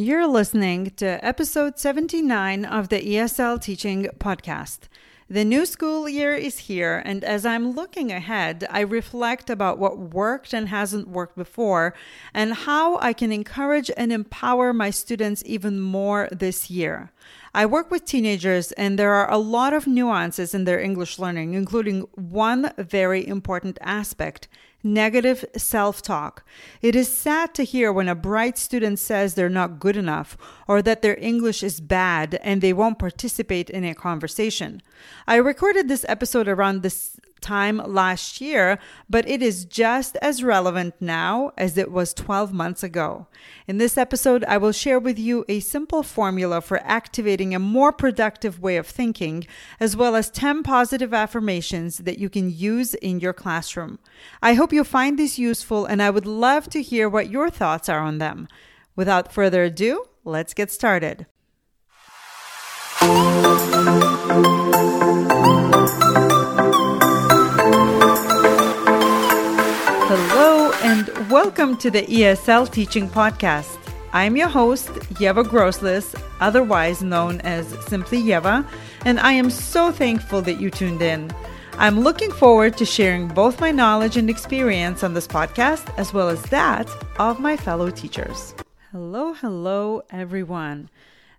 [0.00, 4.82] You're listening to episode 79 of the ESL Teaching Podcast.
[5.28, 9.98] The new school year is here, and as I'm looking ahead, I reflect about what
[9.98, 11.94] worked and hasn't worked before,
[12.32, 17.10] and how I can encourage and empower my students even more this year.
[17.58, 21.54] I work with teenagers, and there are a lot of nuances in their English learning,
[21.54, 24.46] including one very important aspect
[24.84, 26.44] negative self talk.
[26.82, 30.36] It is sad to hear when a bright student says they're not good enough
[30.68, 34.80] or that their English is bad and they won't participate in a conversation.
[35.26, 40.94] I recorded this episode around this time last year, but it is just as relevant
[41.00, 43.26] now as it was 12 months ago.
[43.66, 47.90] In this episode, I will share with you a simple formula for activating a more
[47.90, 49.46] productive way of thinking,
[49.80, 53.98] as well as 10 positive affirmations that you can use in your classroom.
[54.42, 57.88] I hope you find these useful, and I would love to hear what your thoughts
[57.88, 58.46] are on them.
[58.94, 61.26] Without further ado, let's get started.
[71.42, 73.78] Welcome to the ESL Teaching Podcast.
[74.12, 74.88] I'm your host,
[75.20, 78.66] Ieva Groslis, otherwise known as Simply Ieva,
[79.04, 81.30] and I am so thankful that you tuned in.
[81.74, 86.28] I'm looking forward to sharing both my knowledge and experience on this podcast, as well
[86.28, 88.52] as that of my fellow teachers.
[88.90, 90.90] Hello, hello, everyone.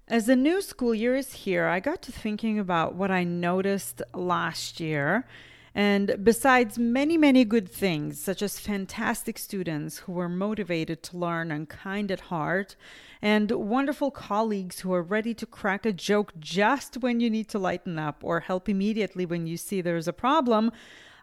[0.08, 4.02] As the new school year is here, I got to thinking about what I noticed
[4.14, 5.26] last year
[5.76, 11.52] and besides many, many good things, such as fantastic students who were motivated to learn
[11.52, 12.76] and kind at heart,
[13.22, 17.60] and wonderful colleagues who are ready to crack a joke just when you need to
[17.60, 20.72] lighten up or help immediately when you see there's a problem,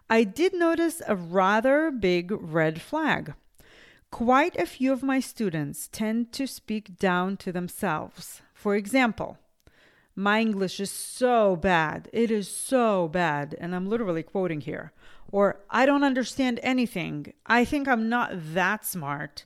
[0.09, 3.33] I did notice a rather big red flag.
[4.09, 8.41] Quite a few of my students tend to speak down to themselves.
[8.53, 9.37] For example,
[10.17, 12.09] my English is so bad.
[12.11, 13.55] It is so bad.
[13.59, 14.91] And I'm literally quoting here.
[15.31, 17.33] Or, I don't understand anything.
[17.45, 19.45] I think I'm not that smart.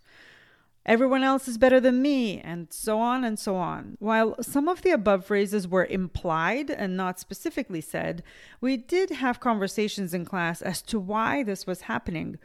[0.85, 3.97] Everyone else is better than me, and so on and so on.
[3.99, 8.23] While some of the above phrases were implied and not specifically said,
[8.61, 12.39] we did have conversations in class as to why this was happening.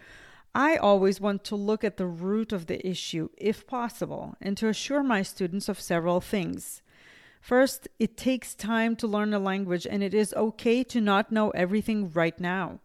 [0.53, 4.69] I always want to look at the root of the issue, if possible, and to
[4.69, 6.83] assure my students of several things.
[7.41, 11.51] First, it takes time to learn a language, and it is okay to not know
[11.51, 12.81] everything right now.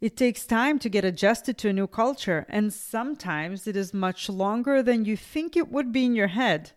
[0.00, 4.28] It takes time to get adjusted to a new culture, and sometimes it is much
[4.28, 6.72] longer than you think it would be in your head.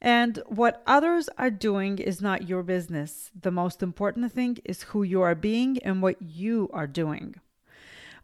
[0.00, 3.30] And what others are doing is not your business.
[3.40, 7.36] The most important thing is who you are being and what you are doing.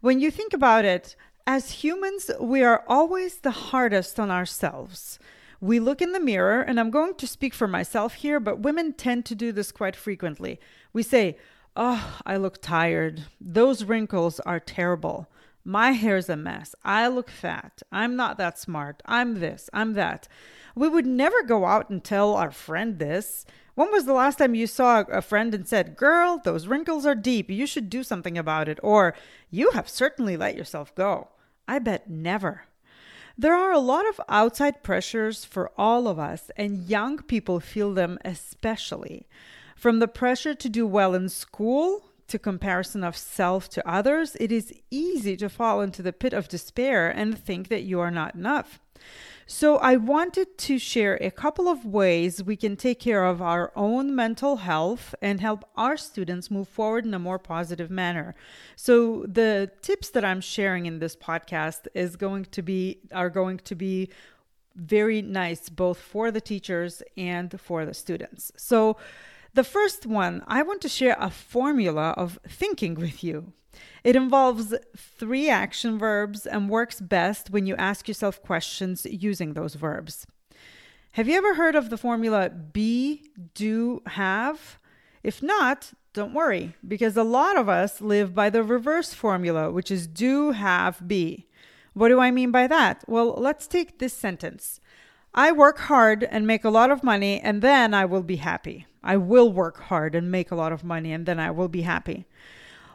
[0.01, 1.15] When you think about it,
[1.47, 5.19] as humans, we are always the hardest on ourselves.
[5.61, 8.93] We look in the mirror, and I'm going to speak for myself here, but women
[8.93, 10.59] tend to do this quite frequently.
[10.93, 11.37] We say,
[11.75, 13.23] Oh, I look tired.
[13.39, 15.29] Those wrinkles are terrible.
[15.63, 16.73] My hair's a mess.
[16.83, 17.81] I look fat.
[17.91, 19.03] I'm not that smart.
[19.05, 19.69] I'm this.
[19.73, 20.27] I'm that.
[20.75, 23.45] We would never go out and tell our friend this.
[23.75, 27.15] When was the last time you saw a friend and said, Girl, those wrinkles are
[27.15, 27.49] deep.
[27.49, 28.79] You should do something about it?
[28.81, 29.13] Or,
[29.49, 31.29] You have certainly let yourself go.
[31.67, 32.63] I bet never.
[33.39, 37.93] There are a lot of outside pressures for all of us, and young people feel
[37.93, 39.29] them especially.
[39.77, 44.51] From the pressure to do well in school to comparison of self to others, it
[44.51, 48.35] is easy to fall into the pit of despair and think that you are not
[48.35, 48.81] enough.
[49.51, 53.71] So, I wanted to share a couple of ways we can take care of our
[53.75, 58.35] own mental health and help our students move forward in a more positive manner.
[58.75, 63.57] So, the tips that I'm sharing in this podcast is going to be are going
[63.57, 64.09] to be
[64.75, 68.51] very nice both for the teachers and for the students.
[68.55, 68.97] So,
[69.53, 73.53] the first one, I want to share a formula of thinking with you.
[74.03, 79.75] It involves three action verbs and works best when you ask yourself questions using those
[79.75, 80.25] verbs.
[81.13, 83.23] Have you ever heard of the formula be,
[83.55, 84.79] do, have?
[85.23, 89.91] If not, don't worry, because a lot of us live by the reverse formula, which
[89.91, 91.47] is do, have, be.
[91.93, 93.03] What do I mean by that?
[93.07, 94.79] Well, let's take this sentence
[95.33, 98.87] I work hard and make a lot of money, and then I will be happy.
[99.03, 101.81] I will work hard and make a lot of money, and then I will be
[101.81, 102.25] happy.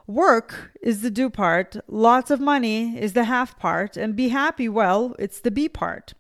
[0.06, 4.68] Work is the do part, lots of money is the have part, and be happy,
[4.68, 6.12] well, it's the be part.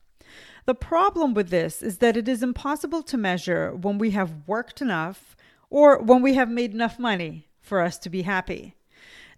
[0.64, 4.80] The problem with this is that it is impossible to measure when we have worked
[4.80, 5.36] enough
[5.68, 8.74] or when we have made enough money for us to be happy.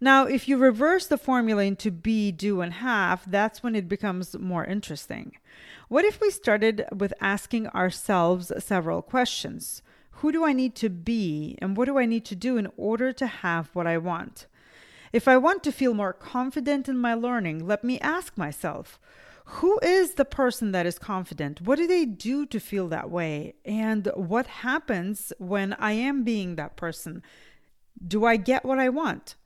[0.00, 4.38] Now, if you reverse the formula into be, do, and have, that's when it becomes
[4.38, 5.32] more interesting.
[5.88, 9.82] What if we started with asking ourselves several questions?
[10.20, 13.12] Who do I need to be, and what do I need to do in order
[13.12, 14.46] to have what I want?
[15.12, 18.98] If I want to feel more confident in my learning, let me ask myself
[19.60, 21.60] who is the person that is confident?
[21.60, 23.54] What do they do to feel that way?
[23.64, 27.22] And what happens when I am being that person?
[28.06, 29.36] Do I get what I want?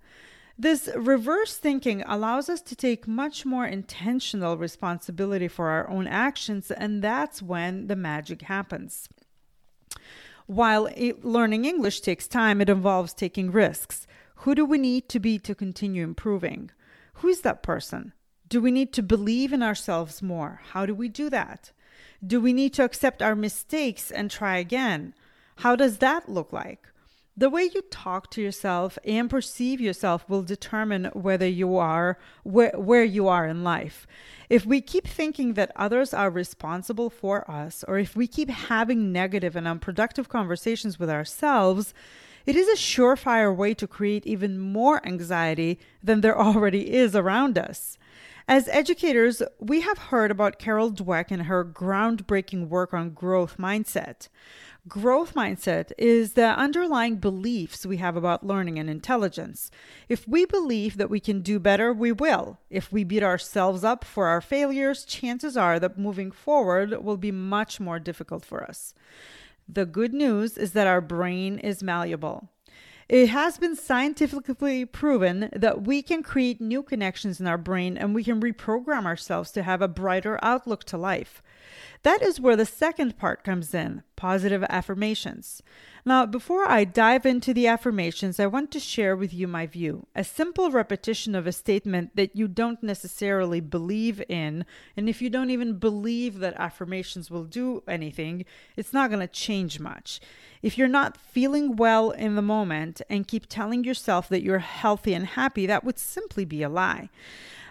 [0.58, 6.70] This reverse thinking allows us to take much more intentional responsibility for our own actions,
[6.70, 9.08] and that's when the magic happens.
[10.50, 10.88] While
[11.22, 14.08] learning English takes time, it involves taking risks.
[14.42, 16.72] Who do we need to be to continue improving?
[17.22, 18.14] Who is that person?
[18.48, 20.60] Do we need to believe in ourselves more?
[20.72, 21.70] How do we do that?
[22.26, 25.14] Do we need to accept our mistakes and try again?
[25.58, 26.88] How does that look like?
[27.40, 32.72] The way you talk to yourself and perceive yourself will determine whether you are where,
[32.76, 34.06] where you are in life.
[34.50, 39.10] If we keep thinking that others are responsible for us, or if we keep having
[39.10, 41.94] negative and unproductive conversations with ourselves,
[42.44, 47.56] it is a surefire way to create even more anxiety than there already is around
[47.56, 47.96] us.
[48.50, 54.28] As educators, we have heard about Carol Dweck and her groundbreaking work on growth mindset.
[54.88, 59.70] Growth mindset is the underlying beliefs we have about learning and intelligence.
[60.08, 62.58] If we believe that we can do better, we will.
[62.70, 67.30] If we beat ourselves up for our failures, chances are that moving forward will be
[67.30, 68.94] much more difficult for us.
[69.68, 72.48] The good news is that our brain is malleable.
[73.06, 78.14] It has been scientifically proven that we can create new connections in our brain and
[78.14, 81.42] we can reprogram ourselves to have a brighter outlook to life.
[82.02, 85.62] That is where the second part comes in positive affirmations.
[86.04, 90.06] Now, before I dive into the affirmations, I want to share with you my view.
[90.14, 95.30] A simple repetition of a statement that you don't necessarily believe in, and if you
[95.30, 98.44] don't even believe that affirmations will do anything,
[98.76, 100.20] it's not going to change much.
[100.62, 105.14] If you're not feeling well in the moment and keep telling yourself that you're healthy
[105.14, 107.08] and happy, that would simply be a lie.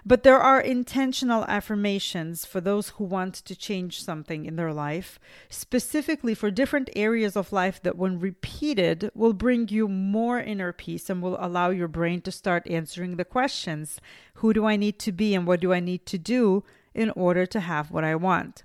[0.06, 5.19] But there are intentional affirmations for those who want to change something in their life,
[5.50, 11.10] specifically for different areas of life that, when repeated, will bring you more inner peace
[11.10, 14.00] and will allow your brain to start answering the questions
[14.36, 16.63] Who do I need to be and what do I need to do
[16.94, 18.63] in order to have what I want?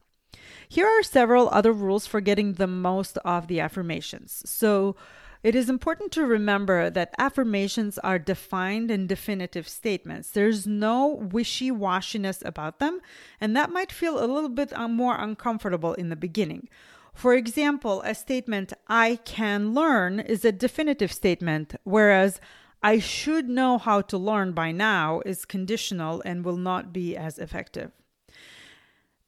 [0.68, 4.42] Here are several other rules for getting the most of the affirmations.
[4.44, 4.96] So,
[5.44, 10.30] it is important to remember that affirmations are defined and definitive statements.
[10.30, 13.00] There's no wishy washiness about them,
[13.42, 16.70] and that might feel a little bit uh, more uncomfortable in the beginning.
[17.12, 22.40] For example, a statement, I can learn, is a definitive statement, whereas
[22.82, 27.38] I should know how to learn by now is conditional and will not be as
[27.38, 27.92] effective.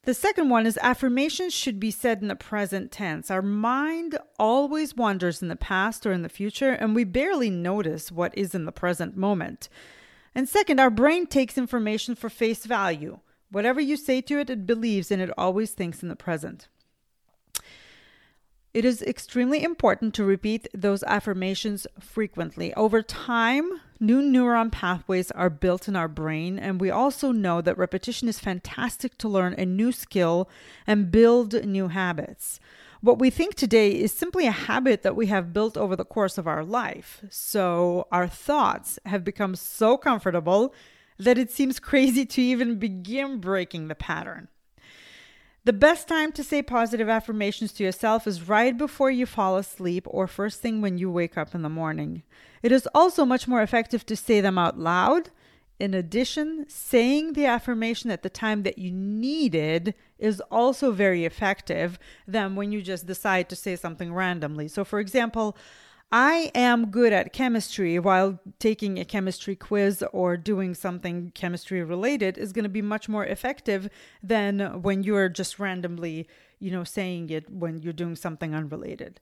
[0.06, 3.28] The second one is affirmations should be said in the present tense.
[3.28, 8.12] Our mind always wanders in the past or in the future, and we barely notice
[8.12, 9.68] what is in the present moment.
[10.32, 13.18] And second, our brain takes information for face value.
[13.50, 16.68] Whatever you say to it, it believes and it always thinks in the present.
[18.76, 22.74] It is extremely important to repeat those affirmations frequently.
[22.74, 27.78] Over time, new neuron pathways are built in our brain, and we also know that
[27.78, 30.50] repetition is fantastic to learn a new skill
[30.86, 32.60] and build new habits.
[33.00, 36.36] What we think today is simply a habit that we have built over the course
[36.36, 37.22] of our life.
[37.30, 40.74] So our thoughts have become so comfortable
[41.18, 44.48] that it seems crazy to even begin breaking the pattern.
[45.66, 50.06] The best time to say positive affirmations to yourself is right before you fall asleep
[50.08, 52.22] or first thing when you wake up in the morning.
[52.62, 55.30] It is also much more effective to say them out loud.
[55.80, 61.24] In addition, saying the affirmation at the time that you need it is also very
[61.24, 64.68] effective than when you just decide to say something randomly.
[64.68, 65.56] So, for example,
[66.12, 72.38] I am good at chemistry while taking a chemistry quiz or doing something chemistry related
[72.38, 73.88] is going to be much more effective
[74.22, 76.28] than when you're just randomly,
[76.60, 79.20] you know, saying it when you're doing something unrelated.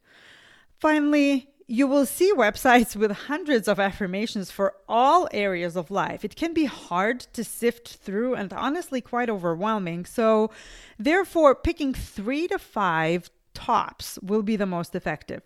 [0.79, 6.23] Finally, you will see websites with hundreds of affirmations for all areas of life.
[6.23, 10.05] It can be hard to sift through and honestly quite overwhelming.
[10.05, 10.51] So,
[10.99, 15.43] therefore, picking three to five tops will be the most effective.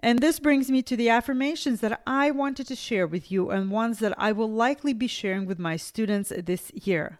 [0.00, 3.70] And this brings me to the affirmations that I wanted to share with you and
[3.70, 7.18] ones that I will likely be sharing with my students this year.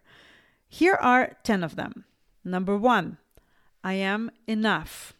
[0.68, 2.04] Here are 10 of them.
[2.44, 3.18] Number one,
[3.82, 5.14] I am enough.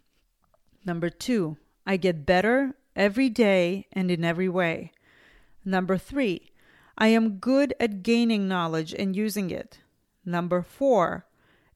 [0.84, 4.92] Number two, I get better every day and in every way.
[5.64, 6.52] Number three,
[6.96, 9.78] I am good at gaining knowledge and using it.
[10.24, 11.26] Number four,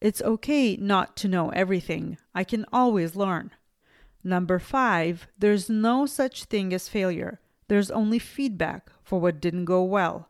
[0.01, 2.19] it's okay not to know everything.
[2.35, 3.53] I can always learn.
[4.25, 7.41] Number five, there's no such thing as failure.
[7.69, 10.29] There's only feedback for what didn't go well.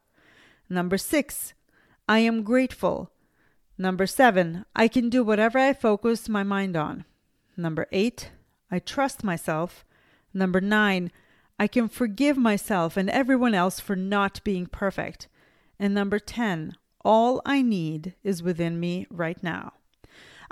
[0.69, 1.55] Number six,
[2.09, 3.11] I am grateful.
[3.77, 7.05] Number seven, I can do whatever I focus my mind on.
[7.57, 8.31] Number eight,
[8.71, 9.85] I trust myself.
[10.33, 11.11] Number nine,
[11.59, 15.29] I can forgive myself and everyone else for not being perfect.
[15.79, 19.75] And number 10, all I need is within me right now.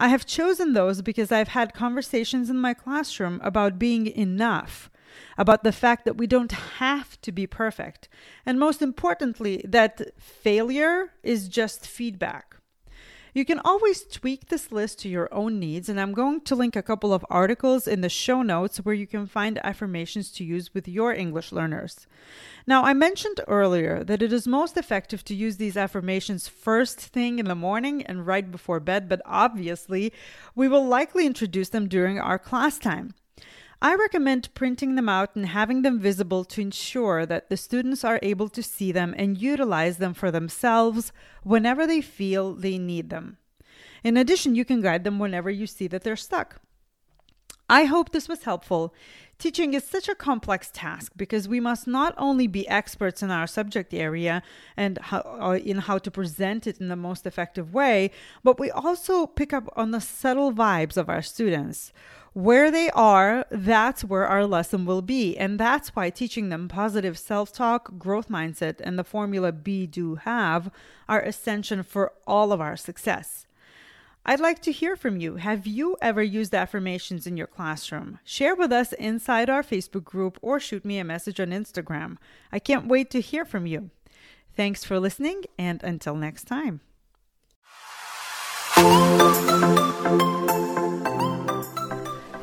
[0.00, 4.88] I have chosen those because I've had conversations in my classroom about being enough,
[5.36, 8.08] about the fact that we don't have to be perfect,
[8.46, 12.49] and most importantly, that failure is just feedback.
[13.32, 16.74] You can always tweak this list to your own needs, and I'm going to link
[16.74, 20.74] a couple of articles in the show notes where you can find affirmations to use
[20.74, 22.06] with your English learners.
[22.66, 27.38] Now, I mentioned earlier that it is most effective to use these affirmations first thing
[27.38, 30.12] in the morning and right before bed, but obviously,
[30.56, 33.14] we will likely introduce them during our class time.
[33.82, 38.20] I recommend printing them out and having them visible to ensure that the students are
[38.22, 41.12] able to see them and utilize them for themselves
[41.44, 43.38] whenever they feel they need them.
[44.04, 46.60] In addition, you can guide them whenever you see that they're stuck.
[47.70, 48.92] I hope this was helpful.
[49.38, 53.46] Teaching is such a complex task because we must not only be experts in our
[53.46, 54.42] subject area
[54.76, 58.10] and how, uh, in how to present it in the most effective way,
[58.42, 61.92] but we also pick up on the subtle vibes of our students.
[62.32, 65.38] Where they are, that's where our lesson will be.
[65.38, 70.16] And that's why teaching them positive self talk, growth mindset, and the formula be, do,
[70.16, 70.72] have
[71.08, 73.46] are essential for all of our success.
[74.24, 75.36] I'd like to hear from you.
[75.36, 78.18] Have you ever used affirmations in your classroom?
[78.22, 82.16] Share with us inside our Facebook group or shoot me a message on Instagram.
[82.52, 83.90] I can't wait to hear from you.
[84.54, 86.80] Thanks for listening, and until next time.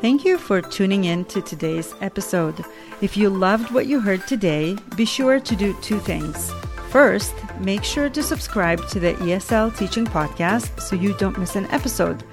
[0.00, 2.64] Thank you for tuning in to today's episode.
[3.00, 6.52] If you loved what you heard today, be sure to do two things.
[6.90, 11.66] First, make sure to subscribe to the ESL Teaching Podcast so you don't miss an
[11.66, 12.24] episode.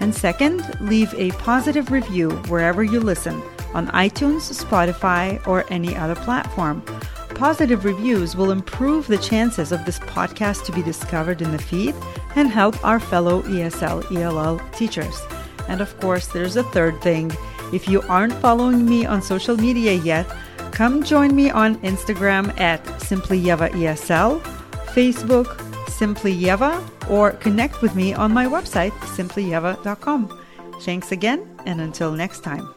[0.00, 3.42] And second, leave a positive review wherever you listen
[3.74, 6.82] on iTunes, Spotify, or any other platform.
[7.34, 11.94] Positive reviews will improve the chances of this podcast to be discovered in the feed
[12.36, 15.20] and help our fellow ESL ELL teachers.
[15.68, 17.32] And of course, there's a third thing.
[17.72, 20.26] If you aren't following me on social media yet,
[20.72, 24.61] come join me on Instagram at SimplyIevaESL,
[24.94, 25.48] Facebook
[26.02, 30.40] Simply Ieva, or connect with me on my website, simplyieva.com.
[30.80, 32.74] Thanks again, and until next time.